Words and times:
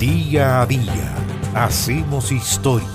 Día 0.00 0.62
a 0.62 0.66
día 0.66 1.14
hacemos 1.54 2.32
historia. 2.32 2.88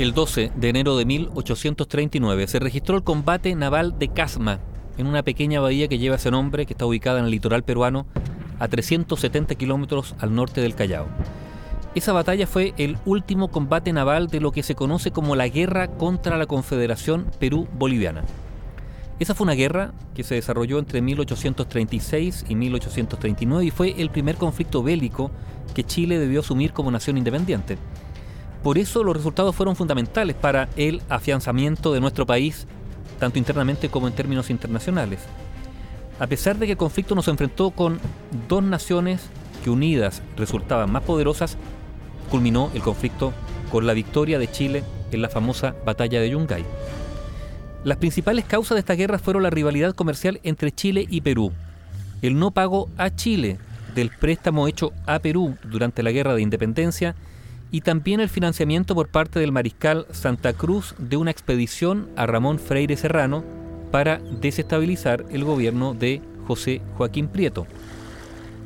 El 0.00 0.14
12 0.14 0.50
de 0.52 0.68
enero 0.68 0.96
de 0.96 1.04
1839 1.04 2.48
se 2.48 2.58
registró 2.58 2.96
el 2.96 3.04
combate 3.04 3.54
naval 3.54 4.00
de 4.00 4.08
Casma 4.08 4.58
en 4.96 5.06
una 5.06 5.22
pequeña 5.22 5.60
bahía 5.60 5.86
que 5.86 5.98
lleva 5.98 6.16
ese 6.16 6.32
nombre, 6.32 6.66
que 6.66 6.72
está 6.72 6.86
ubicada 6.86 7.20
en 7.20 7.26
el 7.26 7.30
litoral 7.30 7.62
peruano, 7.62 8.04
a 8.58 8.66
370 8.66 9.54
kilómetros 9.54 10.16
al 10.18 10.34
norte 10.34 10.60
del 10.60 10.74
Callao. 10.74 11.06
Esa 11.98 12.12
batalla 12.12 12.46
fue 12.46 12.74
el 12.78 12.96
último 13.06 13.48
combate 13.48 13.92
naval 13.92 14.28
de 14.28 14.38
lo 14.38 14.52
que 14.52 14.62
se 14.62 14.76
conoce 14.76 15.10
como 15.10 15.34
la 15.34 15.48
guerra 15.48 15.88
contra 15.88 16.36
la 16.36 16.46
Confederación 16.46 17.26
Perú-Boliviana. 17.40 18.22
Esa 19.18 19.34
fue 19.34 19.46
una 19.46 19.54
guerra 19.54 19.90
que 20.14 20.22
se 20.22 20.36
desarrolló 20.36 20.78
entre 20.78 21.02
1836 21.02 22.44
y 22.48 22.54
1839 22.54 23.64
y 23.64 23.70
fue 23.72 24.00
el 24.00 24.10
primer 24.10 24.36
conflicto 24.36 24.80
bélico 24.84 25.32
que 25.74 25.82
Chile 25.82 26.20
debió 26.20 26.38
asumir 26.38 26.72
como 26.72 26.92
nación 26.92 27.18
independiente. 27.18 27.78
Por 28.62 28.78
eso 28.78 29.02
los 29.02 29.16
resultados 29.16 29.56
fueron 29.56 29.74
fundamentales 29.74 30.36
para 30.36 30.68
el 30.76 31.02
afianzamiento 31.08 31.92
de 31.92 32.00
nuestro 32.00 32.24
país, 32.24 32.68
tanto 33.18 33.40
internamente 33.40 33.88
como 33.88 34.06
en 34.06 34.14
términos 34.14 34.50
internacionales. 34.50 35.18
A 36.20 36.28
pesar 36.28 36.58
de 36.58 36.66
que 36.66 36.72
el 36.72 36.78
conflicto 36.78 37.16
nos 37.16 37.26
enfrentó 37.26 37.72
con 37.72 37.98
dos 38.48 38.62
naciones 38.62 39.30
que 39.64 39.70
unidas 39.70 40.22
resultaban 40.36 40.92
más 40.92 41.02
poderosas, 41.02 41.58
culminó 42.30 42.70
el 42.74 42.82
conflicto 42.82 43.32
con 43.70 43.86
la 43.86 43.94
victoria 43.94 44.38
de 44.38 44.50
Chile 44.50 44.84
en 45.12 45.22
la 45.22 45.28
famosa 45.28 45.74
batalla 45.84 46.20
de 46.20 46.30
Yungay. 46.30 46.64
Las 47.84 47.98
principales 47.98 48.44
causas 48.44 48.76
de 48.76 48.80
esta 48.80 48.94
guerra 48.94 49.18
fueron 49.18 49.42
la 49.42 49.50
rivalidad 49.50 49.94
comercial 49.94 50.40
entre 50.42 50.72
Chile 50.72 51.06
y 51.08 51.20
Perú, 51.20 51.52
el 52.22 52.38
no 52.38 52.50
pago 52.50 52.88
a 52.96 53.10
Chile 53.14 53.58
del 53.94 54.10
préstamo 54.10 54.68
hecho 54.68 54.92
a 55.06 55.18
Perú 55.18 55.56
durante 55.64 56.02
la 56.02 56.12
guerra 56.12 56.34
de 56.34 56.42
independencia 56.42 57.14
y 57.70 57.82
también 57.82 58.20
el 58.20 58.28
financiamiento 58.28 58.94
por 58.94 59.08
parte 59.08 59.40
del 59.40 59.52
mariscal 59.52 60.06
Santa 60.10 60.52
Cruz 60.52 60.94
de 60.98 61.16
una 61.16 61.30
expedición 61.30 62.08
a 62.16 62.26
Ramón 62.26 62.58
Freire 62.58 62.96
Serrano 62.96 63.44
para 63.90 64.18
desestabilizar 64.18 65.24
el 65.30 65.44
gobierno 65.44 65.94
de 65.94 66.22
José 66.46 66.80
Joaquín 66.96 67.28
Prieto. 67.28 67.66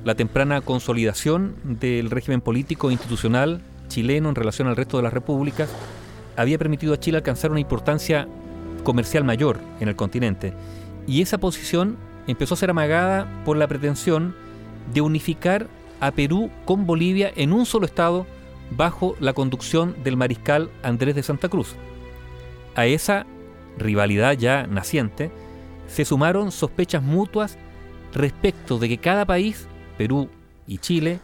La 0.05 0.14
temprana 0.17 0.61
consolidación 0.61 1.55
del 1.62 2.11
régimen 2.11 2.41
político 2.41 2.91
e 2.91 2.92
institucional 2.92 3.61
chileno 3.89 4.28
en 4.28 4.34
relación 4.34 4.67
al 4.67 4.77
resto 4.77 4.97
de 4.97 5.05
las 5.05 5.12
repúblicas 5.12 5.70
había 6.36 6.59
permitido 6.59 6.94
a 6.94 6.98
Chile 6.98 7.19
alcanzar 7.19 7.50
una 7.50 7.61
importancia 7.61 8.27
comercial 8.83 9.22
mayor 9.22 9.61
en 9.81 9.89
el 9.89 9.97
continente, 9.97 10.55
y 11.06 11.22
esa 11.22 11.39
posición 11.39 11.97
empezó 12.27 12.55
a 12.55 12.56
ser 12.56 12.70
amagada 12.70 13.28
por 13.44 13.56
la 13.56 13.69
pretensión 13.69 14.34
de 14.92 15.03
unificar 15.03 15.69
a 16.00 16.11
Perú 16.11 16.50
con 16.64 16.87
Bolivia 16.87 17.33
en 17.37 17.53
un 17.53 17.64
solo 17.64 17.87
estado 17.87 18.27
bajo 18.77 19.14
la 19.20 19.34
conducción 19.34 19.94
del 20.03 20.16
mariscal 20.16 20.70
Andrés 20.83 21.14
de 21.14 21.22
Santa 21.22 21.48
Cruz. 21.48 21.77
A 22.75 22.87
esa 22.87 23.27
rivalidad 23.78 24.33
ya 24.33 24.66
naciente 24.66 25.31
se 25.87 26.05
sumaron 26.05 26.50
sospechas 26.50 27.03
mutuas 27.03 27.59
respecto 28.14 28.78
de 28.78 28.89
que 28.89 28.98
cada 28.98 29.27
país, 29.27 29.69
Perú 30.03 30.28
y 30.67 30.78
Chile, 30.78 31.20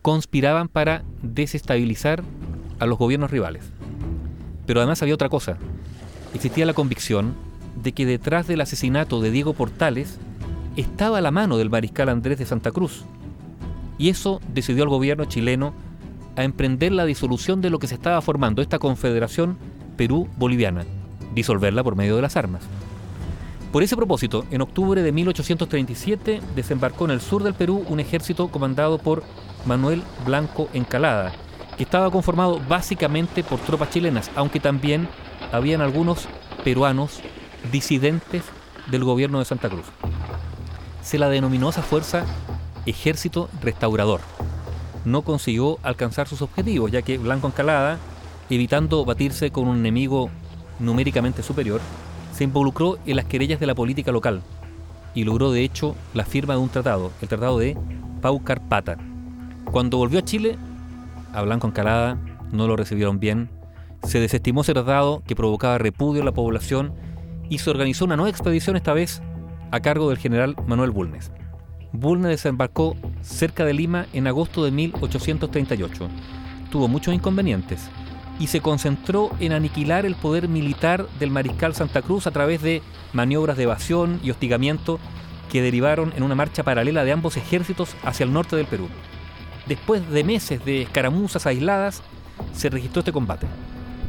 conspiraban 0.00 0.68
para 0.68 1.04
desestabilizar 1.20 2.22
a 2.78 2.86
los 2.86 2.96
gobiernos 2.96 3.30
rivales. 3.30 3.62
Pero 4.64 4.80
además 4.80 5.02
había 5.02 5.14
otra 5.14 5.28
cosa. 5.28 5.58
Existía 6.32 6.64
la 6.64 6.72
convicción 6.72 7.34
de 7.82 7.92
que 7.92 8.06
detrás 8.06 8.46
del 8.46 8.62
asesinato 8.62 9.20
de 9.20 9.30
Diego 9.30 9.52
Portales 9.52 10.18
estaba 10.76 11.20
la 11.20 11.30
mano 11.30 11.58
del 11.58 11.68
mariscal 11.68 12.08
Andrés 12.08 12.38
de 12.38 12.46
Santa 12.46 12.70
Cruz. 12.70 13.04
Y 13.98 14.08
eso 14.08 14.40
decidió 14.54 14.84
el 14.84 14.88
gobierno 14.88 15.26
chileno 15.26 15.74
a 16.36 16.44
emprender 16.44 16.90
la 16.90 17.04
disolución 17.04 17.60
de 17.60 17.68
lo 17.68 17.78
que 17.78 17.86
se 17.86 17.96
estaba 17.96 18.22
formando, 18.22 18.62
esta 18.62 18.78
confederación 18.78 19.58
Perú-Boliviana, 19.98 20.86
disolverla 21.34 21.84
por 21.84 21.96
medio 21.96 22.16
de 22.16 22.22
las 22.22 22.38
armas. 22.38 22.62
Por 23.74 23.82
ese 23.82 23.96
propósito, 23.96 24.46
en 24.52 24.60
octubre 24.60 25.02
de 25.02 25.10
1837 25.10 26.40
desembarcó 26.54 27.06
en 27.06 27.10
el 27.10 27.20
sur 27.20 27.42
del 27.42 27.54
Perú 27.54 27.84
un 27.88 27.98
ejército 27.98 28.46
comandado 28.46 28.98
por 28.98 29.24
Manuel 29.66 30.04
Blanco 30.24 30.68
Encalada, 30.74 31.32
que 31.76 31.82
estaba 31.82 32.08
conformado 32.12 32.60
básicamente 32.68 33.42
por 33.42 33.58
tropas 33.58 33.90
chilenas, 33.90 34.30
aunque 34.36 34.60
también 34.60 35.08
habían 35.50 35.80
algunos 35.80 36.28
peruanos 36.62 37.18
disidentes 37.72 38.44
del 38.92 39.02
gobierno 39.02 39.40
de 39.40 39.44
Santa 39.44 39.68
Cruz. 39.68 39.86
Se 41.02 41.18
la 41.18 41.28
denominó 41.28 41.70
esa 41.70 41.82
fuerza 41.82 42.24
Ejército 42.86 43.48
Restaurador 43.60 44.20
no 45.04 45.22
consiguió 45.22 45.80
alcanzar 45.82 46.28
sus 46.28 46.42
objetivos, 46.42 46.92
ya 46.92 47.02
que 47.02 47.18
Blanco 47.18 47.48
Encalada, 47.48 47.98
evitando 48.50 49.04
batirse 49.04 49.50
con 49.50 49.66
un 49.66 49.78
enemigo 49.78 50.30
numéricamente 50.78 51.42
superior, 51.42 51.80
se 52.34 52.44
involucró 52.44 52.98
en 53.06 53.16
las 53.16 53.26
querellas 53.26 53.60
de 53.60 53.66
la 53.66 53.76
política 53.76 54.10
local 54.10 54.42
y 55.14 55.22
logró 55.22 55.52
de 55.52 55.62
hecho 55.62 55.94
la 56.14 56.24
firma 56.24 56.54
de 56.54 56.60
un 56.60 56.68
tratado, 56.68 57.12
el 57.22 57.28
tratado 57.28 57.60
de 57.60 57.76
Pau 58.20 58.42
Carpata. 58.42 58.96
Cuando 59.70 59.98
volvió 59.98 60.18
a 60.18 60.24
Chile, 60.24 60.58
a 61.32 61.42
Blanco 61.42 61.68
Encalada 61.68 62.18
no 62.50 62.66
lo 62.66 62.76
recibieron 62.76 63.20
bien, 63.20 63.50
se 64.02 64.18
desestimó 64.18 64.62
ese 64.62 64.72
tratado 64.72 65.22
que 65.26 65.36
provocaba 65.36 65.78
repudio 65.78 66.20
en 66.20 66.26
la 66.26 66.32
población 66.32 66.92
y 67.48 67.58
se 67.58 67.70
organizó 67.70 68.04
una 68.04 68.16
nueva 68.16 68.30
expedición 68.30 68.74
esta 68.74 68.92
vez 68.92 69.22
a 69.70 69.78
cargo 69.80 70.08
del 70.08 70.18
general 70.18 70.56
Manuel 70.66 70.90
Bulnes. 70.90 71.30
Bulnes 71.92 72.30
desembarcó 72.30 72.96
cerca 73.22 73.64
de 73.64 73.74
Lima 73.74 74.06
en 74.12 74.26
agosto 74.26 74.64
de 74.64 74.72
1838. 74.72 76.08
Tuvo 76.70 76.88
muchos 76.88 77.14
inconvenientes 77.14 77.88
y 78.38 78.48
se 78.48 78.60
concentró 78.60 79.30
en 79.40 79.52
aniquilar 79.52 80.06
el 80.06 80.16
poder 80.16 80.48
militar 80.48 81.06
del 81.18 81.30
mariscal 81.30 81.74
Santa 81.74 82.02
Cruz 82.02 82.26
a 82.26 82.30
través 82.30 82.62
de 82.62 82.82
maniobras 83.12 83.56
de 83.56 83.64
evasión 83.64 84.20
y 84.22 84.30
hostigamiento 84.30 84.98
que 85.50 85.62
derivaron 85.62 86.12
en 86.16 86.22
una 86.24 86.34
marcha 86.34 86.64
paralela 86.64 87.04
de 87.04 87.12
ambos 87.12 87.36
ejércitos 87.36 87.94
hacia 88.02 88.24
el 88.24 88.32
norte 88.32 88.56
del 88.56 88.66
Perú. 88.66 88.88
Después 89.66 90.08
de 90.10 90.24
meses 90.24 90.64
de 90.64 90.82
escaramuzas 90.82 91.46
aisladas, 91.46 92.02
se 92.52 92.70
registró 92.70 93.00
este 93.00 93.12
combate, 93.12 93.46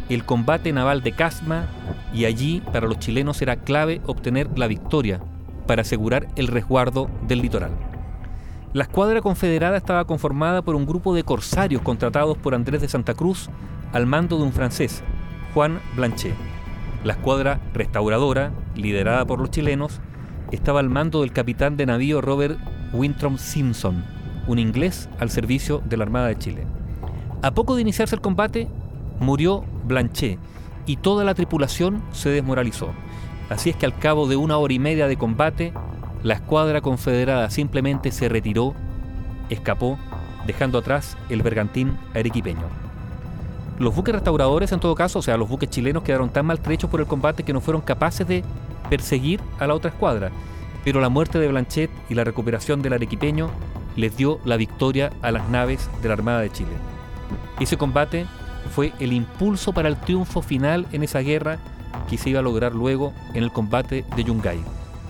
el 0.09 0.25
combate 0.25 0.73
naval 0.73 1.03
de 1.03 1.11
Casma, 1.11 1.67
y 2.13 2.25
allí 2.25 2.61
para 2.73 2.87
los 2.87 2.99
chilenos 2.99 3.41
era 3.41 3.57
clave 3.57 4.01
obtener 4.05 4.57
la 4.57 4.67
victoria 4.67 5.21
para 5.67 5.81
asegurar 5.81 6.27
el 6.35 6.47
resguardo 6.47 7.09
del 7.27 7.41
litoral. 7.41 7.71
La 8.73 8.83
escuadra 8.83 9.21
confederada 9.21 9.77
estaba 9.77 10.05
conformada 10.05 10.61
por 10.61 10.75
un 10.75 10.85
grupo 10.85 11.13
de 11.15 11.23
corsarios 11.23 11.81
contratados 11.81 12.37
por 12.37 12.55
Andrés 12.55 12.81
de 12.81 12.89
Santa 12.89 13.13
Cruz 13.13 13.49
al 13.95 14.07
mando 14.07 14.37
de 14.37 14.43
un 14.43 14.51
francés, 14.51 15.01
Juan 15.53 15.79
Blanchet. 15.95 16.35
La 17.05 17.13
escuadra 17.13 17.61
restauradora, 17.73 18.51
liderada 18.75 19.23
por 19.23 19.39
los 19.39 19.51
chilenos, 19.51 20.01
estaba 20.51 20.81
al 20.81 20.89
mando 20.89 21.21
del 21.21 21.31
capitán 21.31 21.77
de 21.77 21.85
navío 21.85 22.19
Robert 22.19 22.59
Winthrop 22.91 23.37
Simpson, 23.37 24.03
un 24.47 24.59
inglés 24.59 25.07
al 25.17 25.29
servicio 25.29 25.81
de 25.85 25.95
la 25.95 26.03
Armada 26.03 26.27
de 26.27 26.37
Chile. 26.37 26.67
A 27.41 27.51
poco 27.51 27.75
de 27.75 27.83
iniciarse 27.83 28.15
el 28.15 28.21
combate, 28.21 28.67
murió 29.21 29.63
Blanchet 29.85 30.39
y 30.85 30.97
toda 30.97 31.23
la 31.23 31.33
tripulación 31.33 32.03
se 32.11 32.27
desmoralizó. 32.27 32.89
Así 33.49 33.69
es 33.69 33.77
que 33.77 33.85
al 33.85 33.97
cabo 33.97 34.27
de 34.27 34.35
una 34.35 34.57
hora 34.57 34.73
y 34.73 34.79
media 34.79 35.07
de 35.07 35.15
combate, 35.15 35.71
la 36.21 36.33
escuadra 36.33 36.81
confederada 36.81 37.49
simplemente 37.49 38.11
se 38.11 38.27
retiró, 38.27 38.73
escapó, 39.49 39.97
dejando 40.45 40.79
atrás 40.79 41.15
el 41.29 41.43
bergantín 41.43 41.97
arequipeño. 42.13 42.84
Los 43.77 43.93
buques 43.93 44.15
restauradores, 44.15 44.71
en 44.71 44.79
todo 44.79 44.95
caso, 44.95 45.19
o 45.19 45.21
sea, 45.21 45.35
los 45.35 45.49
buques 45.49 45.69
chilenos 45.69 46.03
quedaron 46.03 46.29
tan 46.29 46.45
maltrechos 46.45 46.89
por 46.89 47.01
el 47.01 47.07
combate 47.07 47.43
que 47.43 47.51
no 47.51 47.59
fueron 47.59 47.81
capaces 47.81 48.25
de 48.25 48.41
perseguir 48.89 49.41
a 49.59 49.67
la 49.67 49.73
otra 49.73 49.91
escuadra, 49.91 50.31
pero 50.85 51.01
la 51.01 51.09
muerte 51.09 51.39
de 51.39 51.49
Blanchet 51.49 51.91
y 52.09 52.13
la 52.13 52.23
recuperación 52.23 52.81
del 52.81 52.93
arequipeño 52.93 53.49
les 53.97 54.15
dio 54.15 54.39
la 54.45 54.55
victoria 54.55 55.11
a 55.21 55.31
las 55.31 55.49
naves 55.49 55.89
de 56.01 56.07
la 56.07 56.13
Armada 56.13 56.39
de 56.39 56.51
Chile. 56.51 56.71
Ese 57.59 57.75
combate 57.75 58.27
fue 58.73 58.93
el 58.99 59.11
impulso 59.11 59.73
para 59.73 59.89
el 59.89 59.97
triunfo 59.97 60.41
final 60.41 60.87
en 60.93 61.03
esa 61.03 61.19
guerra 61.19 61.59
que 62.09 62.17
se 62.17 62.29
iba 62.29 62.39
a 62.39 62.43
lograr 62.43 62.73
luego 62.73 63.11
en 63.33 63.43
el 63.43 63.51
combate 63.51 64.05
de 64.15 64.23
Yungay, 64.23 64.61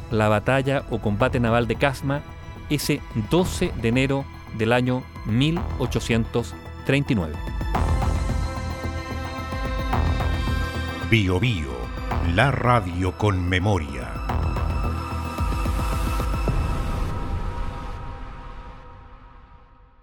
la 0.09 0.27
batalla 0.27 0.85
o 0.89 0.97
combate 0.99 1.39
naval 1.39 1.67
de 1.67 1.75
Casma, 1.75 2.21
ese 2.71 2.99
12 3.29 3.73
de 3.79 3.87
enero 3.87 4.25
del 4.57 4.73
año 4.73 5.03
1839. 5.27 7.54
Bio 11.09 11.39
Bio, 11.39 11.87
la 12.33 12.49
radio 12.49 13.11
con 13.15 13.47
memoria. 13.47 14.14